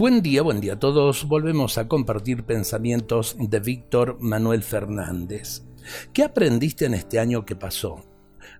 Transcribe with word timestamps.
Buen 0.00 0.22
día, 0.22 0.40
buen 0.40 0.62
día 0.62 0.72
a 0.72 0.78
todos. 0.78 1.28
Volvemos 1.28 1.76
a 1.76 1.86
compartir 1.86 2.44
pensamientos 2.44 3.36
de 3.38 3.60
Víctor 3.60 4.16
Manuel 4.18 4.62
Fernández. 4.62 5.62
¿Qué 6.14 6.24
aprendiste 6.24 6.86
en 6.86 6.94
este 6.94 7.18
año 7.18 7.44
que 7.44 7.54
pasó? 7.54 8.02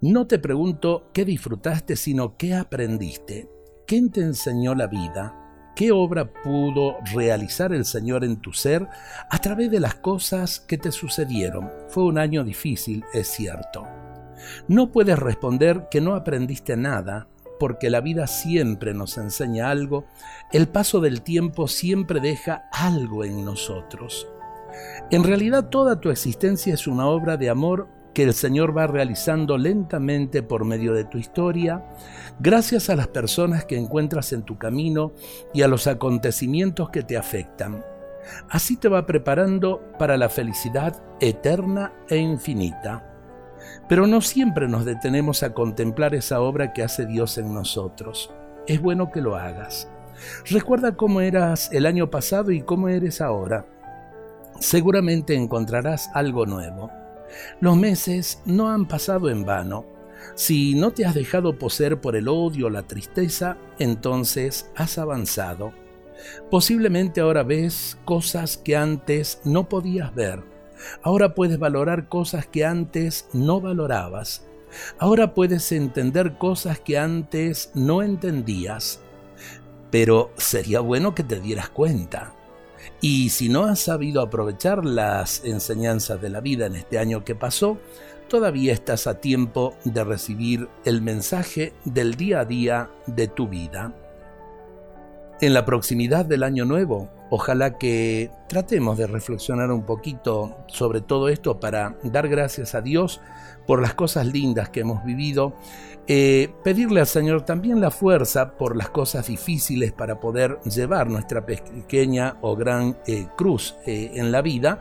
No 0.00 0.26
te 0.26 0.38
pregunto 0.38 1.10
qué 1.12 1.26
disfrutaste, 1.26 1.94
sino 1.94 2.38
qué 2.38 2.54
aprendiste. 2.54 3.50
¿Quién 3.86 4.10
te 4.10 4.22
enseñó 4.22 4.74
la 4.74 4.86
vida? 4.86 5.74
¿Qué 5.76 5.92
obra 5.92 6.32
pudo 6.32 6.96
realizar 7.12 7.74
el 7.74 7.84
Señor 7.84 8.24
en 8.24 8.40
tu 8.40 8.54
ser 8.54 8.88
a 9.30 9.38
través 9.38 9.70
de 9.70 9.80
las 9.80 9.96
cosas 9.96 10.60
que 10.60 10.78
te 10.78 10.90
sucedieron? 10.90 11.70
Fue 11.88 12.04
un 12.04 12.16
año 12.16 12.44
difícil, 12.44 13.04
es 13.12 13.28
cierto. 13.28 13.86
No 14.68 14.90
puedes 14.90 15.18
responder 15.18 15.88
que 15.90 16.00
no 16.00 16.14
aprendiste 16.14 16.78
nada, 16.78 17.28
porque 17.58 17.90
la 17.90 18.00
vida 18.00 18.26
siempre 18.26 18.94
nos 18.94 19.18
enseña 19.18 19.70
algo, 19.70 20.06
el 20.52 20.68
paso 20.68 21.00
del 21.00 21.22
tiempo 21.22 21.68
siempre 21.68 22.20
deja 22.20 22.68
algo 22.72 23.24
en 23.24 23.44
nosotros. 23.44 24.28
En 25.10 25.24
realidad 25.24 25.68
toda 25.68 26.00
tu 26.00 26.10
existencia 26.10 26.74
es 26.74 26.86
una 26.86 27.06
obra 27.06 27.36
de 27.36 27.50
amor 27.50 27.88
que 28.16 28.22
el 28.22 28.32
Señor 28.32 28.76
va 28.76 28.86
realizando 28.86 29.58
lentamente 29.58 30.42
por 30.42 30.64
medio 30.64 30.94
de 30.94 31.04
tu 31.04 31.18
historia, 31.18 31.84
gracias 32.40 32.88
a 32.88 32.96
las 32.96 33.08
personas 33.08 33.66
que 33.66 33.76
encuentras 33.76 34.32
en 34.32 34.42
tu 34.42 34.56
camino 34.56 35.12
y 35.52 35.62
a 35.62 35.68
los 35.68 35.86
acontecimientos 35.86 36.88
que 36.88 37.02
te 37.02 37.18
afectan. 37.18 37.84
Así 38.48 38.76
te 38.76 38.88
va 38.88 39.06
preparando 39.06 39.82
para 39.98 40.16
la 40.16 40.28
felicidad 40.28 41.02
eterna 41.20 41.92
e 42.08 42.16
infinita. 42.16 43.15
Pero 43.88 44.06
no 44.06 44.20
siempre 44.20 44.68
nos 44.68 44.84
detenemos 44.84 45.42
a 45.42 45.54
contemplar 45.54 46.14
esa 46.14 46.40
obra 46.40 46.72
que 46.72 46.82
hace 46.82 47.06
Dios 47.06 47.38
en 47.38 47.54
nosotros. 47.54 48.30
Es 48.66 48.80
bueno 48.80 49.10
que 49.10 49.20
lo 49.20 49.36
hagas. 49.36 49.88
Recuerda 50.50 50.96
cómo 50.96 51.20
eras 51.20 51.70
el 51.72 51.86
año 51.86 52.10
pasado 52.10 52.50
y 52.50 52.62
cómo 52.62 52.88
eres 52.88 53.20
ahora. 53.20 53.66
Seguramente 54.58 55.34
encontrarás 55.34 56.10
algo 56.14 56.46
nuevo. 56.46 56.90
Los 57.60 57.76
meses 57.76 58.40
no 58.44 58.70
han 58.70 58.86
pasado 58.86 59.28
en 59.30 59.44
vano. 59.44 59.84
Si 60.34 60.74
no 60.74 60.90
te 60.92 61.04
has 61.04 61.14
dejado 61.14 61.58
poseer 61.58 62.00
por 62.00 62.16
el 62.16 62.28
odio 62.28 62.66
o 62.66 62.70
la 62.70 62.82
tristeza, 62.82 63.56
entonces 63.78 64.70
has 64.74 64.98
avanzado. 64.98 65.72
Posiblemente 66.50 67.20
ahora 67.20 67.42
ves 67.42 67.98
cosas 68.04 68.56
que 68.56 68.76
antes 68.76 69.40
no 69.44 69.68
podías 69.68 70.14
ver. 70.14 70.42
Ahora 71.02 71.34
puedes 71.34 71.58
valorar 71.58 72.08
cosas 72.08 72.46
que 72.46 72.64
antes 72.64 73.28
no 73.32 73.60
valorabas. 73.60 74.46
Ahora 74.98 75.34
puedes 75.34 75.70
entender 75.72 76.38
cosas 76.38 76.80
que 76.80 76.98
antes 76.98 77.70
no 77.74 78.02
entendías. 78.02 79.00
Pero 79.90 80.32
sería 80.36 80.80
bueno 80.80 81.14
que 81.14 81.22
te 81.22 81.40
dieras 81.40 81.68
cuenta. 81.68 82.34
Y 83.00 83.30
si 83.30 83.48
no 83.48 83.64
has 83.64 83.80
sabido 83.80 84.20
aprovechar 84.20 84.84
las 84.84 85.44
enseñanzas 85.44 86.20
de 86.20 86.30
la 86.30 86.40
vida 86.40 86.66
en 86.66 86.76
este 86.76 86.98
año 86.98 87.24
que 87.24 87.34
pasó, 87.34 87.78
todavía 88.28 88.72
estás 88.72 89.06
a 89.06 89.20
tiempo 89.20 89.76
de 89.84 90.04
recibir 90.04 90.68
el 90.84 91.02
mensaje 91.02 91.72
del 91.84 92.14
día 92.14 92.40
a 92.40 92.44
día 92.44 92.90
de 93.06 93.28
tu 93.28 93.48
vida. 93.48 93.94
En 95.38 95.52
la 95.52 95.66
proximidad 95.66 96.24
del 96.24 96.42
año 96.42 96.64
nuevo, 96.64 97.10
ojalá 97.28 97.76
que 97.76 98.30
tratemos 98.48 98.96
de 98.96 99.06
reflexionar 99.06 99.70
un 99.70 99.84
poquito 99.84 100.56
sobre 100.66 101.02
todo 101.02 101.28
esto 101.28 101.60
para 101.60 101.98
dar 102.04 102.28
gracias 102.28 102.74
a 102.74 102.80
Dios 102.80 103.20
por 103.66 103.82
las 103.82 103.92
cosas 103.92 104.26
lindas 104.26 104.70
que 104.70 104.80
hemos 104.80 105.04
vivido, 105.04 105.54
eh, 106.06 106.54
pedirle 106.64 107.00
al 107.00 107.06
Señor 107.06 107.42
también 107.42 107.82
la 107.82 107.90
fuerza 107.90 108.52
por 108.52 108.76
las 108.76 108.88
cosas 108.88 109.26
difíciles 109.26 109.92
para 109.92 110.20
poder 110.20 110.58
llevar 110.62 111.10
nuestra 111.10 111.44
pequeña 111.44 112.36
o 112.40 112.56
gran 112.56 112.96
eh, 113.06 113.26
cruz 113.36 113.76
eh, 113.86 114.12
en 114.14 114.32
la 114.32 114.40
vida. 114.40 114.78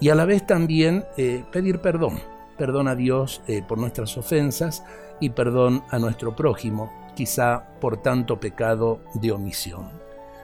Y 0.00 0.08
a 0.08 0.16
la 0.16 0.24
vez 0.24 0.44
también 0.46 1.04
pedir 1.52 1.80
perdón, 1.80 2.18
perdón 2.58 2.88
a 2.88 2.96
Dios 2.96 3.42
por 3.68 3.78
nuestras 3.78 4.16
ofensas 4.16 4.82
y 5.20 5.30
perdón 5.30 5.84
a 5.90 5.98
nuestro 5.98 6.34
prójimo, 6.34 6.90
quizá 7.14 7.64
por 7.80 8.02
tanto 8.02 8.40
pecado 8.40 9.00
de 9.14 9.30
omisión. 9.30 10.01